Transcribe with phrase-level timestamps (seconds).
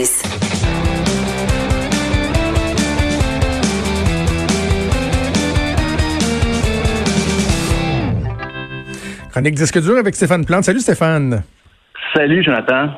[0.00, 0.22] justice.
[9.30, 10.64] Chronique Disque dur avec Stéphane Plante.
[10.64, 11.42] Salut Stéphane.
[12.14, 12.90] Salut Jonathan.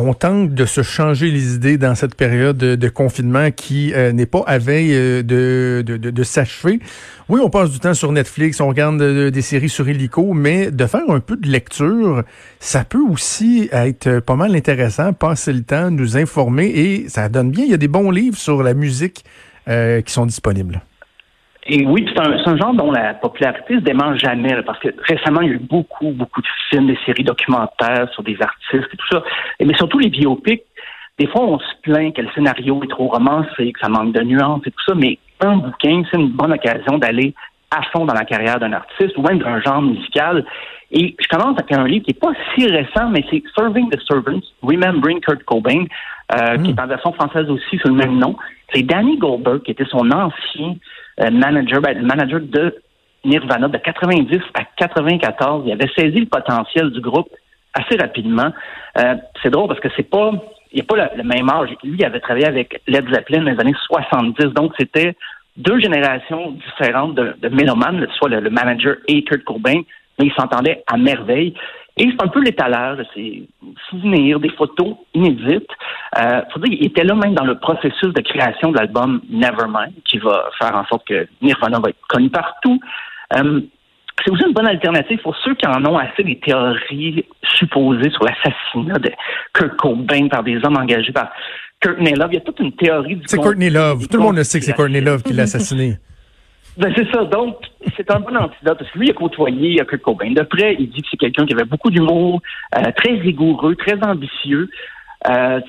[0.00, 4.26] On tente de se changer les idées dans cette période de, confinement qui euh, n'est
[4.26, 6.78] pas à veille euh, de, de, s'achever.
[7.28, 10.70] Oui, on passe du temps sur Netflix, on regarde euh, des séries sur Illico, mais
[10.70, 12.22] de faire un peu de lecture,
[12.60, 17.50] ça peut aussi être pas mal intéressant, passer le temps, nous informer et ça donne
[17.50, 17.64] bien.
[17.64, 19.24] Il y a des bons livres sur la musique
[19.66, 20.80] qui sont disponibles.
[21.70, 25.48] Et oui, c'est un, genre dont la popularité se démange jamais, parce que récemment, il
[25.48, 29.06] y a eu beaucoup, beaucoup de films, des séries documentaires sur des artistes et tout
[29.10, 29.22] ça.
[29.60, 30.62] mais surtout les biopics,
[31.18, 34.22] des fois, on se plaint que le scénario est trop romancé, que ça manque de
[34.22, 37.34] nuances et tout ça, mais un bouquin, c'est une bonne occasion d'aller
[37.70, 40.44] à fond dans la carrière d'un artiste ou même d'un genre musical.
[40.90, 44.00] Et je commence avec un livre qui n'est pas si récent, mais c'est Serving the
[44.08, 45.84] Servants, Remembering Kurt Cobain,
[46.34, 48.36] euh, qui est en version française aussi sous le même nom.
[48.72, 50.76] C'est Danny Goldberg, qui était son ancien
[51.30, 52.74] manager, ben, manager de
[53.24, 55.64] Nirvana de 90 à 94.
[55.66, 57.28] Il avait saisi le potentiel du groupe
[57.74, 58.50] assez rapidement.
[58.98, 60.32] Euh, c'est drôle parce que c'est pas,
[60.72, 61.70] il a pas le, même âge.
[61.82, 65.14] Lui, il avait travaillé avec Led Zeppelin dans les années 70, donc c'était
[65.56, 69.82] deux générations différentes de, de mélomanes, soit le, manager et Kurt Cobain,
[70.18, 71.54] mais ils s'entendaient à merveille.
[71.98, 73.48] Et c'est un peu l'étalage de ses
[73.90, 75.68] souvenirs, des photos inédites.
[76.16, 79.92] Euh, faut dire, il était là même dans le processus de création de l'album Nevermind,
[80.04, 82.78] qui va faire en sorte que Nirvana va être connu partout.
[83.36, 83.60] Euh,
[84.24, 88.24] c'est aussi une bonne alternative pour ceux qui en ont assez des théories supposées sur
[88.24, 89.10] l'assassinat de
[89.52, 91.30] Kurt Cobain par des hommes engagés par
[91.82, 92.28] Courtney Love.
[92.32, 94.06] Il y a toute une théorie du C'est Courtney Love.
[94.08, 95.98] Tout le monde le sait que c'est Courtney Love qui l'a assassiné.
[96.78, 97.24] Ben c'est ça.
[97.24, 97.56] Donc,
[97.96, 100.30] c'est un bon antidote parce que lui, il a côtoyé Kurt Cobain.
[100.30, 102.40] De près, il dit que c'est quelqu'un qui avait beaucoup d'humour,
[102.76, 104.70] euh, très rigoureux, très ambitieux.
[105.28, 105.60] Euh,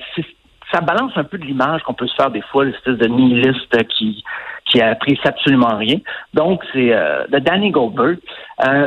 [0.72, 3.88] ça balance un peu de l'image qu'on peut se faire des fois, l'espèce de nihiliste
[3.88, 4.22] qui
[4.66, 5.96] qui apprécie absolument rien.
[6.32, 8.18] Donc, c'est euh, de Danny Goldberg.
[8.64, 8.86] Euh,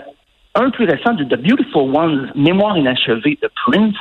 [0.56, 3.95] un plus récent de The Beautiful Ones, Mémoire inachevée de Prince.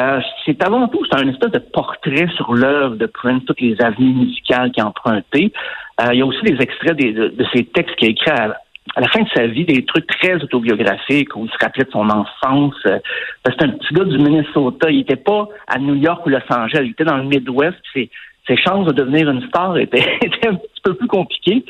[0.00, 3.76] Euh, c'est avant tout, c'est un espèce de portrait sur l'œuvre de Prince, toutes les
[3.82, 5.52] avenues musicales qu'il a empruntées.
[6.00, 8.56] Euh, il y a aussi des extraits de, ses textes qu'il a écrits à,
[8.96, 12.08] la fin de sa vie, des trucs très autobiographiques où il se rappelait de son
[12.08, 12.74] enfance.
[12.86, 12.98] Euh,
[13.44, 14.90] c'est un petit gars du Minnesota.
[14.90, 16.82] Il n'était pas à New York ou Los Angeles.
[16.84, 17.78] Il était dans le Midwest.
[17.94, 18.10] Ses,
[18.56, 20.18] chances de devenir une star étaient,
[20.48, 21.64] un petit peu plus compliquées.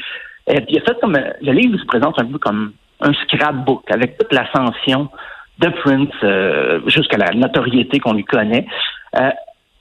[0.46, 0.96] Et puis, il a fait
[1.42, 5.10] le livre se présente un peu comme un scrapbook avec toute l'ascension
[5.58, 8.66] de Prince euh, jusqu'à la notoriété qu'on lui connaît.
[9.16, 9.30] Euh,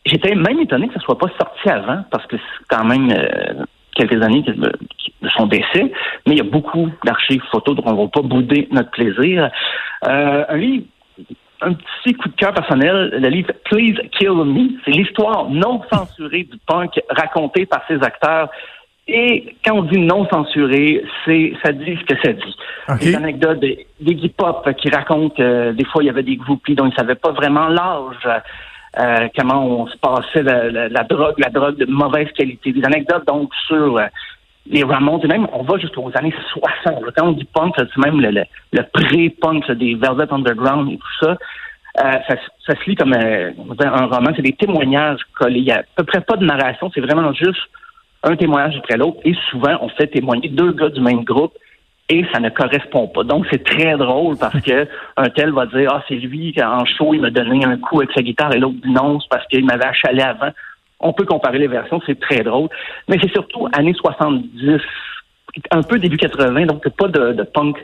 [0.06, 3.64] j'étais même étonné que ça soit pas sorti avant parce que c'est quand même euh,
[3.96, 4.72] quelques années de,
[5.36, 5.92] son décès,
[6.26, 9.50] mais il y a beaucoup d'archives photos, donc on ne va pas bouder notre plaisir.
[10.04, 10.86] un livre
[11.62, 16.44] un petit coup de cœur personnel, le livre Please Kill Me, c'est l'histoire non censurée
[16.44, 18.50] du punk racontée par ses acteurs
[19.12, 22.56] et quand on dit non censuré, c'est ça dit ce que ça dit.
[23.02, 26.86] Des anecdotes des Pop qui racontent que des fois il y avait des groupies dont
[26.86, 28.44] ils ne savaient pas vraiment l'âge,
[28.98, 32.72] euh, comment on se passait la, drogue, la drogue de mauvaise qualité.
[32.72, 34.06] Des anecdotes donc sur euh,
[34.66, 36.34] les Ramones, et même on va jusqu'aux années
[36.84, 37.04] 60.
[37.16, 41.38] Quand on dit punk, c'est même le, pré-punk des Velvet Underground et tout ça.
[42.00, 42.36] Euh, ça,
[42.66, 45.60] ça, se lit comme un roman, c'est des témoignages collés.
[45.60, 47.62] Il n'y a à peu près pas de narration, c'est vraiment juste
[48.24, 51.54] un témoignage après l'autre, et souvent, on fait témoigner deux gars du même groupe,
[52.09, 53.24] et ça ne correspond pas.
[53.24, 54.88] Donc, c'est très drôle parce que
[55.18, 58.00] un tel va dire, ah, c'est lui, qui en show, il m'a donné un coup
[58.00, 60.50] avec sa guitare, et l'autre dit non, c'est parce qu'il m'avait achalé avant.
[61.00, 62.68] On peut comparer les versions, c'est très drôle.
[63.08, 64.81] Mais c'est surtout années 70,
[65.72, 67.78] un peu début 80, donc pas de, de punk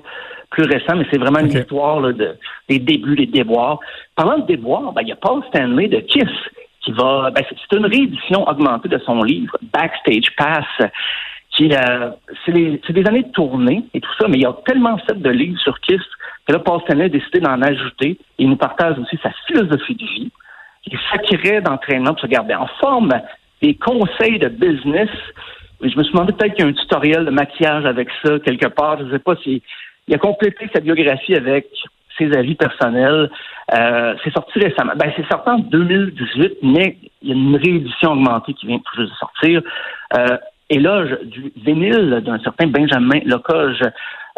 [0.50, 2.36] plus récent, mais c'est vraiment une histoire de,
[2.70, 3.80] des débuts, des déboires.
[4.16, 6.30] Parlant de déboires, ben, il y a Paul Stanley de Kiss
[6.82, 7.32] qui va.
[7.32, 10.90] Ben, c'est une réédition augmentée de son livre Backstage Pass.
[11.62, 12.12] Euh,
[12.46, 15.30] c'est des années de tournée et tout ça, mais il y a tellement fait de
[15.30, 16.02] livres sur Kiss
[16.48, 20.06] que là, Paul Stanley a décidé d'en ajouter il nous partage aussi sa philosophie de
[20.06, 20.32] vie,
[20.88, 23.14] les secrets d'entraînement pour se garder en forme,
[23.62, 25.10] des conseils de business.
[25.82, 28.68] Je me suis demandé peut-être qu'il y a un tutoriel de maquillage avec ça quelque
[28.68, 29.00] part.
[29.00, 29.64] Je ne sais pas si
[30.08, 31.68] il a complété sa biographie avec
[32.18, 33.30] ses avis personnels.
[33.74, 34.94] Euh, c'est sorti récemment.
[34.96, 39.02] Ben, c'est sorti en 2018, mais il y a une réédition augmentée qui vient tout
[39.02, 39.62] juste de sortir.
[40.18, 40.38] Euh,
[40.70, 43.82] éloge du vinyle d'un certain Benjamin Locoge.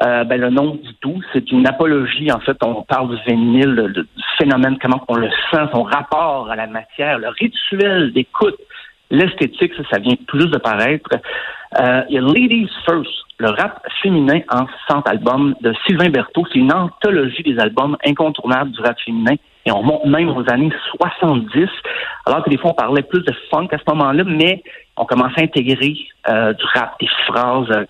[0.05, 2.31] Euh, ben, le nom du tout, c'est une apologie.
[2.31, 4.03] En fait, on parle du vinyle, du
[4.37, 8.57] phénomène, comment on le sent, son rapport à la matière, le rituel d'écoute,
[9.09, 11.09] l'esthétique, ça, ça vient juste de paraître.
[11.79, 16.45] Euh, il y a Ladies First, le rap féminin en 60 albums de Sylvain Berthaud.
[16.51, 19.35] C'est une anthologie des albums incontournables du rap féminin.
[19.65, 21.67] Et on monte même aux années 70,
[22.25, 24.63] alors que des fois on parlait plus de funk à ce moment-là, mais
[24.95, 25.93] on commençait à intégrer
[26.29, 27.85] euh, du rap, des phrases euh,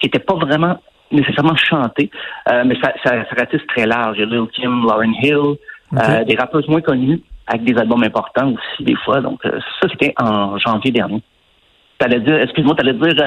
[0.00, 0.78] qui n'étaient pas vraiment
[1.12, 2.10] nécessairement chantées,
[2.50, 4.16] euh, mais ça, ça, ça ratisse très large.
[4.18, 5.56] Il y a Lil Kim, Lauren Hill,
[5.94, 9.20] euh, des rappeuses moins connues avec des albums importants aussi des fois.
[9.20, 11.22] Donc euh, ça, c'était en janvier dernier.
[12.02, 13.14] T'allais dire, excuse-moi, t'allais dire...
[13.22, 13.26] euh,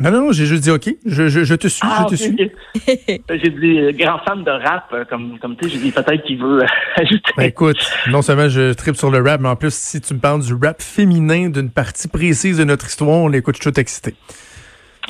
[0.00, 0.94] Non, non, non, j'ai juste dit OK.
[1.06, 2.30] Je, je, je te suis, Ah, je te suis.
[2.32, 3.20] ok.
[3.42, 6.22] j'ai dit euh, grand fan de rap, euh, comme, comme tu sais, j'ai dit peut-être
[6.24, 6.66] qu'il veut euh,
[6.96, 7.32] ajouter.
[7.38, 7.78] Ben, écoute,
[8.10, 10.52] non seulement je tripe sur le rap, mais en plus, si tu me parles du
[10.54, 14.14] rap féminin d'une partie précise de notre histoire, on l'écoute, je suis tout excité.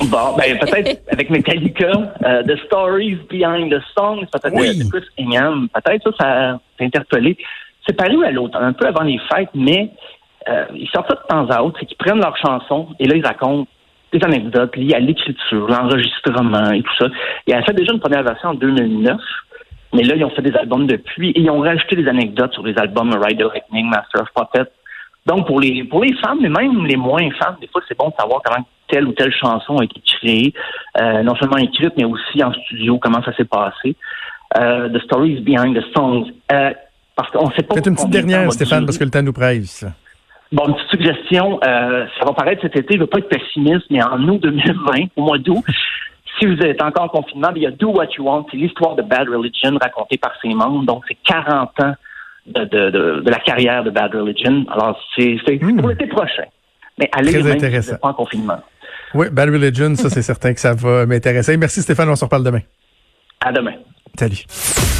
[0.05, 1.91] Bon, ben peut-être avec Metallica,
[2.25, 4.81] euh, The Stories Behind the Songs, peut-être Oui.
[4.93, 7.37] euh, Eminem, peut-être ça, ça s'est interpellé.
[7.85, 9.91] C'est paru à l'autre, un peu avant les fêtes, mais
[10.49, 13.15] euh, ils sortent ça de temps à autre, c'est qu'ils prennent leurs chansons et là
[13.15, 13.67] ils racontent
[14.11, 17.07] des anecdotes liées à l'écriture, l'enregistrement et tout ça.
[17.47, 19.19] Il a fait déjà une première version en 2009,
[19.93, 22.63] mais là ils ont fait des albums depuis et ils ont rajouté des anecdotes sur
[22.63, 24.71] les albums Ride the Lightning, Master of Puppets.
[25.27, 28.09] Donc pour les pour les fans, mais même les moins fans, des fois c'est bon
[28.09, 30.53] de savoir comment telle ou telle chanson a été créée,
[30.99, 33.95] euh, non seulement écrite, mais aussi en studio, comment ça s'est passé.
[34.59, 36.25] Euh, the Stories Behind the Songs.
[36.51, 36.71] Euh,
[37.15, 37.75] parce qu'on sait pas.
[37.75, 39.85] Faites une petite dernière, Stéphane, parce que le temps nous presse.
[40.51, 43.29] Bon, une petite suggestion, euh, ça va paraître cet été, je ne veux pas être
[43.29, 45.63] pessimiste, mais en août 2020, au mois d'août,
[46.39, 48.95] si vous êtes encore en confinement, il y a Do What You Want, c'est l'histoire
[48.95, 51.93] de Bad Religion racontée par ses membres, donc c'est 40 ans
[52.47, 54.65] de, de, de, de la carrière de Bad Religion.
[54.71, 55.79] Alors, c'est Hmm.
[55.79, 56.43] pour l'été prochain.
[56.99, 57.95] Mais allez Très intéressant.
[58.01, 58.59] en confinement.
[59.13, 61.55] Oui, Bad Religion, ça, c'est certain que ça va m'intéresser.
[61.57, 62.09] Merci, Stéphane.
[62.09, 62.61] On se reparle demain.
[63.39, 63.73] À demain.
[64.17, 64.91] Salut.